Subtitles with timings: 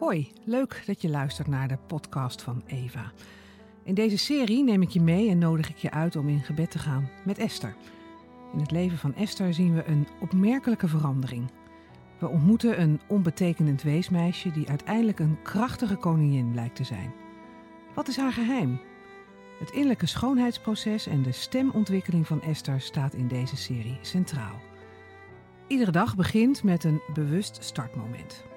[0.00, 3.12] Hoi, leuk dat je luistert naar de podcast van Eva.
[3.82, 6.70] In deze serie neem ik je mee en nodig ik je uit om in gebed
[6.70, 7.76] te gaan met Esther.
[8.52, 11.50] In het leven van Esther zien we een opmerkelijke verandering.
[12.18, 17.12] We ontmoeten een onbetekenend weesmeisje die uiteindelijk een krachtige koningin blijkt te zijn.
[17.94, 18.80] Wat is haar geheim?
[19.58, 24.60] Het innerlijke schoonheidsproces en de stemontwikkeling van Esther staat in deze serie centraal.
[25.66, 28.48] Iedere dag begint met een bewust startmoment.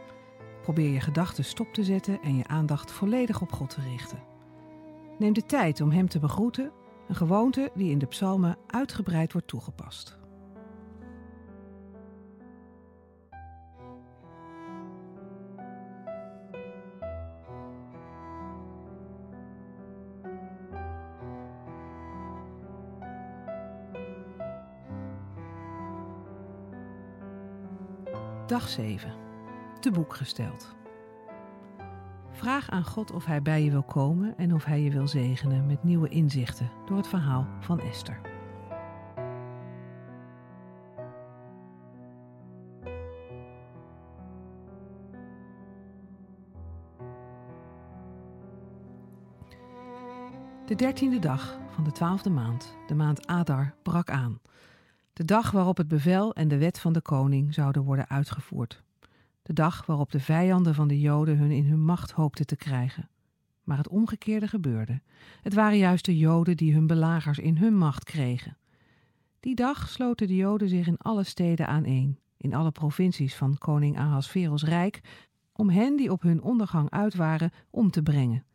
[0.64, 4.24] Probeer je gedachten stop te zetten en je aandacht volledig op God te richten.
[5.20, 6.72] Neem de tijd om Hem te begroeten,
[7.08, 10.18] een gewoonte die in de psalmen uitgebreid wordt toegepast.
[28.48, 29.23] Dag 7.
[29.84, 30.76] Te boek gesteld.
[32.32, 35.66] Vraag aan God of Hij bij je wil komen en of Hij je wil zegenen
[35.66, 38.22] met nieuwe inzichten door het verhaal van Esther.
[50.66, 54.40] De dertiende dag van de twaalfde maand, de maand Adar, brak aan.
[55.14, 58.83] De dag waarop het bevel en de wet van de koning zouden worden uitgevoerd.
[59.44, 63.10] De dag waarop de vijanden van de Joden hun in hun macht hoopten te krijgen.
[63.64, 65.02] Maar het omgekeerde gebeurde.
[65.42, 68.58] Het waren juist de Joden die hun belagers in hun macht kregen.
[69.40, 73.98] Die dag sloten de Joden zich in alle steden aaneen, in alle provincies van koning
[73.98, 75.02] Ahasveros rijk,
[75.54, 78.46] om hen die op hun ondergang uit waren om te brengen.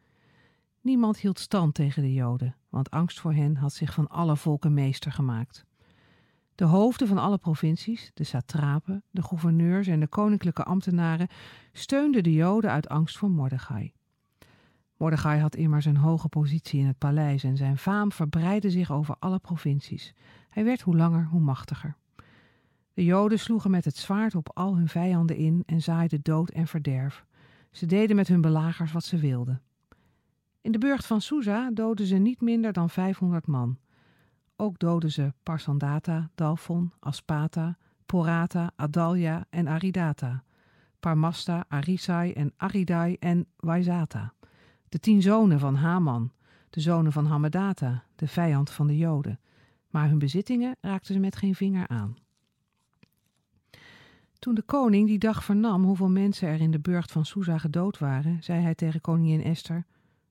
[0.81, 4.75] Niemand hield stand tegen de Joden, want angst voor hen had zich van alle volken
[4.75, 5.67] meester gemaakt.
[6.59, 11.29] De hoofden van alle provincies, de satrapen, de gouverneurs en de koninklijke ambtenaren
[11.73, 13.93] steunden de Joden uit angst voor Mordechai.
[14.97, 19.17] Mordechai had immers een hoge positie in het paleis en zijn faam verbreidde zich over
[19.19, 20.15] alle provincies.
[20.49, 21.97] Hij werd hoe langer hoe machtiger.
[22.95, 26.67] De Joden sloegen met het zwaard op al hun vijanden in en zaaiden dood en
[26.67, 27.25] verderf.
[27.71, 29.63] Ze deden met hun belagers wat ze wilden.
[30.61, 33.79] In de burcht van Susa doodden ze niet minder dan 500 man.
[34.61, 37.77] Ook doden ze Parsandata, Dalfon, Aspata,
[38.07, 40.43] Porata, Adalia en Aridata,
[41.01, 44.33] Parmasta, Arisai en Aridai en Waizata,
[44.89, 46.33] de tien zonen van Haman,
[46.71, 49.41] de zonen van Hamedata, de vijand van de Joden.
[49.91, 52.17] Maar hun bezittingen raakten ze met geen vinger aan.
[54.39, 57.99] Toen de koning die dag vernam hoeveel mensen er in de burcht van Susa gedood
[57.99, 59.87] waren, zei hij tegen koningin Esther: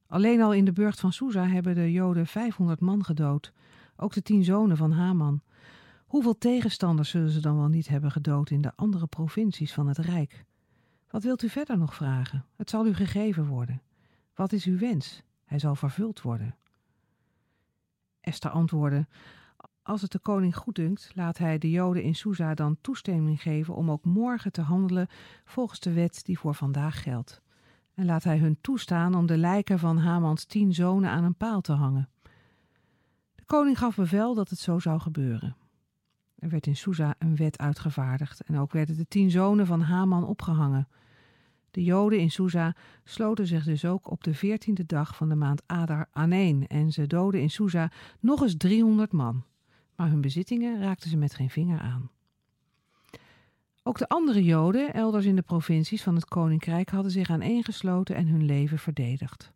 [0.07, 3.53] Alleen al in de burcht van Susa hebben de Joden 500 man gedood
[3.97, 5.41] ook de tien zonen van Haman.
[6.05, 9.97] Hoeveel tegenstanders zullen ze dan wel niet hebben gedood in de andere provincies van het
[9.97, 10.45] Rijk?
[11.09, 12.45] Wat wilt u verder nog vragen?
[12.55, 13.81] Het zal u gegeven worden.
[14.33, 15.23] Wat is uw wens?
[15.45, 16.55] Hij zal vervuld worden.
[18.21, 19.07] Esther antwoordde:
[19.81, 23.91] Als het de koning goeddunkt, laat hij de Joden in Susa dan toestemming geven om
[23.91, 25.07] ook morgen te handelen
[25.45, 27.41] volgens de wet die voor vandaag geldt.
[27.93, 31.61] En laat hij hun toestaan om de lijken van Hamans tien zonen aan een paal
[31.61, 32.09] te hangen
[33.47, 35.55] koning gaf bevel dat het zo zou gebeuren.
[36.39, 40.25] Er werd in Susa een wet uitgevaardigd en ook werden de tien zonen van Haman
[40.25, 40.87] opgehangen.
[41.71, 45.63] De Joden in Susa sloten zich dus ook op de veertiende dag van de maand
[45.65, 49.43] Adar aaneen en ze doden in Susa nog eens driehonderd man.
[49.95, 52.09] Maar hun bezittingen raakten ze met geen vinger aan.
[53.83, 58.27] Ook de andere Joden, elders in de provincies van het koninkrijk, hadden zich aaneengesloten en
[58.27, 59.51] hun leven verdedigd.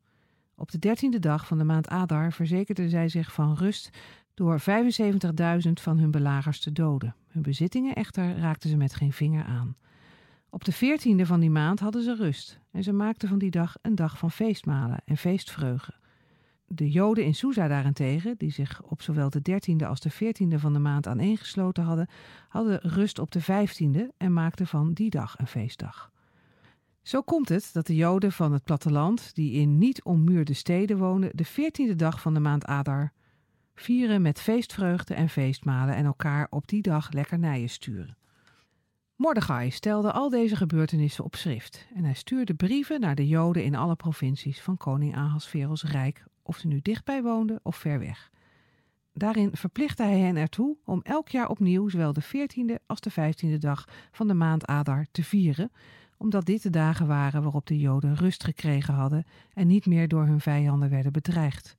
[0.61, 3.89] Op de dertiende dag van de maand Adar verzekerden zij zich van rust
[4.33, 7.15] door 75.000 van hun belagers te doden.
[7.27, 9.75] Hun bezittingen echter raakten ze met geen vinger aan.
[10.49, 13.75] Op de veertiende van die maand hadden ze rust en ze maakten van die dag
[13.81, 15.93] een dag van feestmalen en feestvreugde.
[16.67, 20.73] De Joden in Susa daarentegen, die zich op zowel de dertiende als de veertiende van
[20.73, 22.09] de maand aaneengesloten hadden,
[22.47, 26.10] hadden rust op de vijftiende en maakten van die dag een feestdag.
[27.01, 31.29] Zo komt het dat de Joden van het platteland, die in niet ommuurde steden wonen,
[31.33, 33.13] de veertiende dag van de maand Adar
[33.75, 38.17] vieren met feestvreugde en feestmalen en elkaar op die dag lekkernijen sturen.
[39.15, 43.75] Mordechai stelde al deze gebeurtenissen op schrift en hij stuurde brieven naar de Joden in
[43.75, 48.31] alle provincies van koning Ahasveros rijk, of ze nu dichtbij woonden of ver weg.
[49.13, 53.57] Daarin verplichtte hij hen ertoe om elk jaar opnieuw zowel de veertiende als de vijftiende
[53.57, 55.71] dag van de maand Adar te vieren,
[56.21, 60.25] omdat dit de dagen waren waarop de Joden rust gekregen hadden en niet meer door
[60.25, 61.75] hun vijanden werden bedreigd.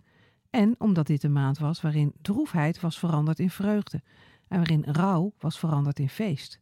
[0.50, 4.02] En omdat dit de maand was waarin droefheid was veranderd in vreugde
[4.48, 6.60] en waarin rouw was veranderd in feest.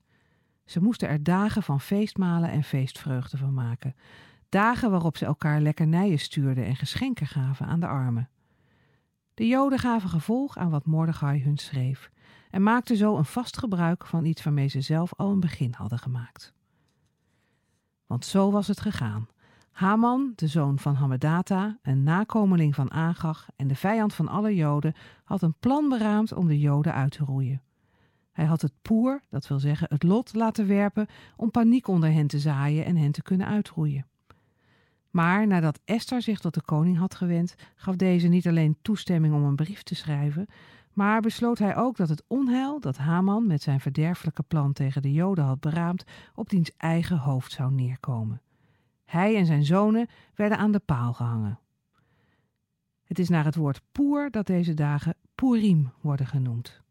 [0.65, 3.95] Ze moesten er dagen van feestmalen en feestvreugde van maken.
[4.49, 8.29] Dagen waarop ze elkaar lekkernijen stuurden en geschenken gaven aan de armen.
[9.35, 12.11] De Joden gaven gevolg aan wat Mordechai hun schreef
[12.51, 15.99] en maakten zo een vast gebruik van iets waarmee ze zelf al een begin hadden
[15.99, 16.59] gemaakt.
[18.11, 19.29] Want zo was het gegaan.
[19.71, 24.95] Haman, de zoon van Hammedata, een nakomeling van Agag en de vijand van alle Joden,
[25.25, 27.63] had een plan beraamd om de Joden uit te roeien.
[28.33, 32.27] Hij had het poer, dat wil zeggen het lot, laten werpen om paniek onder hen
[32.27, 34.07] te zaaien en hen te kunnen uitroeien.
[35.11, 39.45] Maar nadat Esther zich tot de koning had gewend, gaf deze niet alleen toestemming om
[39.45, 40.47] een brief te schrijven,
[40.93, 45.13] maar besloot hij ook dat het onheil dat Haman met zijn verderfelijke plan tegen de
[45.13, 46.05] Joden had beraamd,
[46.35, 48.43] op diens eigen hoofd zou neerkomen.
[49.05, 51.59] Hij en zijn zonen werden aan de paal gehangen.
[53.05, 56.83] Het is naar het woord poer dat deze dagen Purim worden genoemd.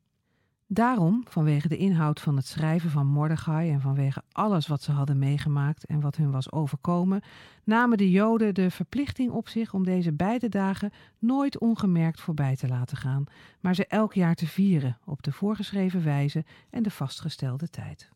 [0.71, 5.19] Daarom, vanwege de inhoud van het schrijven van Mordechai en vanwege alles wat ze hadden
[5.19, 7.21] meegemaakt en wat hun was overkomen,
[7.63, 12.67] namen de Joden de verplichting op zich om deze beide dagen nooit ongemerkt voorbij te
[12.67, 13.23] laten gaan,
[13.59, 18.09] maar ze elk jaar te vieren op de voorgeschreven wijze en de vastgestelde tijd.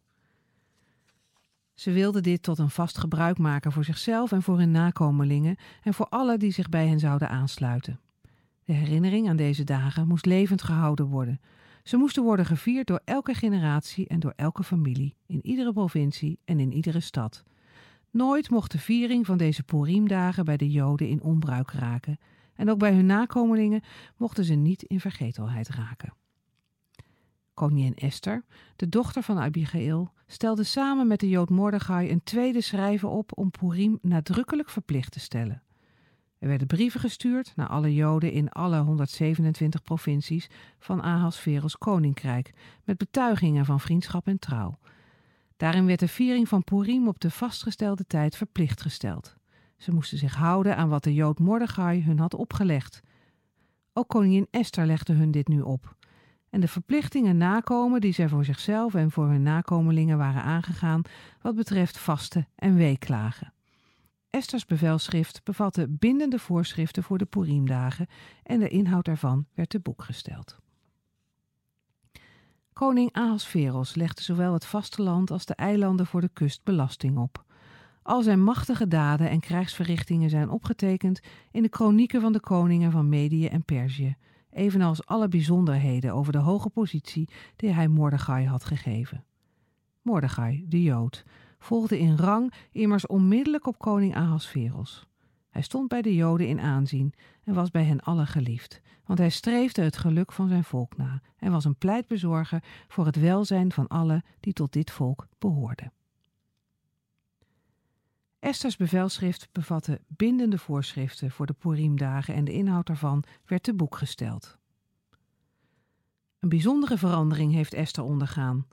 [1.74, 5.94] Ze wilden dit tot een vast gebruik maken voor zichzelf en voor hun nakomelingen en
[5.94, 8.00] voor alle die zich bij hen zouden aansluiten.
[8.64, 11.40] De herinnering aan deze dagen moest levend gehouden worden.
[11.83, 16.59] Ze moesten worden gevierd door elke generatie en door elke familie, in iedere provincie en
[16.59, 17.44] in iedere stad.
[18.12, 22.19] Nooit mocht de viering van deze Purimdagen bij de Joden in onbruik raken,
[22.56, 23.81] en ook bij hun nakomelingen
[24.18, 26.13] mochten ze niet in vergetelheid raken.
[27.53, 28.45] Koningin Esther,
[28.75, 33.51] de dochter van Abigail, stelde samen met de Jood Mordechai een tweede schrijven op om
[33.51, 35.62] Purim nadrukkelijk verplicht te stellen.
[36.44, 40.50] Er werden brieven gestuurd naar alle Joden in alle 127 provincies
[40.80, 42.54] van Ahasveros koninkrijk,
[42.84, 44.80] met betuigingen van vriendschap en trouw.
[45.57, 49.36] Daarin werd de viering van Purim op de vastgestelde tijd verplicht gesteld.
[49.78, 53.01] Ze moesten zich houden aan wat de Jood Mordechai hun had opgelegd.
[53.94, 55.95] Ook koningin Esther legde hun dit nu op.
[56.50, 61.01] En de verplichtingen nakomen die zij voor zichzelf en voor hun nakomelingen waren aangegaan
[61.42, 63.53] wat betreft vasten en weeklagen.
[64.33, 68.07] Esther's bevelschrift bevatte bindende voorschriften voor de Purimdagen
[68.44, 70.57] en de inhoud daarvan werd te boek gesteld.
[72.74, 77.44] Koning Ahasveros legde zowel het vasteland als de eilanden voor de kust belasting op.
[78.03, 81.19] Al zijn machtige daden en krijgsverrichtingen zijn opgetekend
[81.51, 84.15] in de kronieken van de koningen van Medië en Perzië,
[84.50, 89.24] evenals alle bijzonderheden over de hoge positie die hij Mordechai had gegeven.
[90.01, 91.24] Mordechai, de Jood,
[91.63, 95.07] volgde in rang immers onmiddellijk op koning Ahasveros.
[95.50, 97.13] Hij stond bij de Joden in aanzien
[97.44, 101.21] en was bij hen allen geliefd, want hij streefde het geluk van zijn volk na
[101.38, 105.92] en was een pleitbezorger voor het welzijn van allen die tot dit volk behoorden.
[108.39, 113.95] Esther's bevelschrift bevatte bindende voorschriften voor de Purimdagen en de inhoud daarvan werd te boek
[113.95, 114.57] gesteld.
[116.39, 118.68] Een bijzondere verandering heeft Esther ondergaan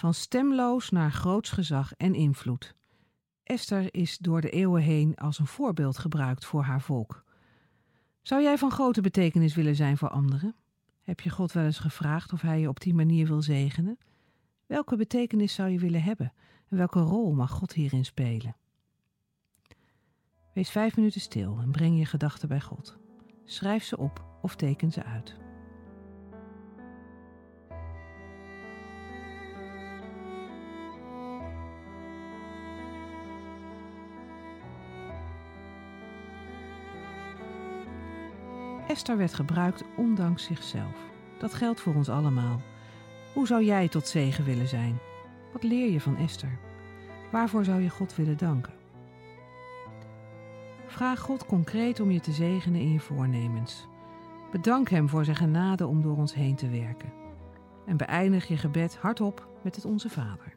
[0.00, 2.74] van stemloos naar groots gezag en invloed.
[3.42, 7.24] Esther is door de eeuwen heen als een voorbeeld gebruikt voor haar volk.
[8.22, 10.54] Zou jij van grote betekenis willen zijn voor anderen?
[11.02, 13.98] Heb je God wel eens gevraagd of hij je op die manier wil zegenen?
[14.66, 16.32] Welke betekenis zou je willen hebben
[16.68, 18.56] en welke rol mag God hierin spelen?
[20.54, 22.98] Wees vijf minuten stil en breng je gedachten bij God.
[23.44, 25.49] Schrijf ze op of teken ze uit.
[38.90, 40.96] Esther werd gebruikt ondanks zichzelf.
[41.38, 42.60] Dat geldt voor ons allemaal.
[43.34, 44.98] Hoe zou jij tot zegen willen zijn?
[45.52, 46.58] Wat leer je van Esther?
[47.32, 48.72] Waarvoor zou je God willen danken?
[50.86, 53.86] Vraag God concreet om je te zegenen in je voornemens.
[54.50, 57.12] Bedank Hem voor zijn genade om door ons heen te werken.
[57.86, 60.54] En beëindig je gebed hardop met het Onze Vader.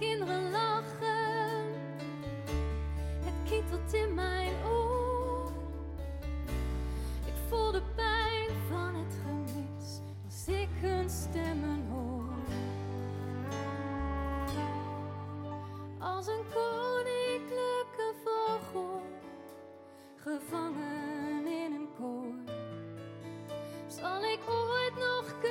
[0.00, 1.74] kinderen lachen.
[3.24, 5.52] Het kietelt in mijn oor.
[7.26, 12.34] Ik voel de pijn van het gemis als ik hun stemmen hoor.
[15.98, 19.02] Als een koninklijke vogel,
[20.16, 22.54] gevangen in een koor,
[23.86, 25.49] zal ik ooit nog kunnen.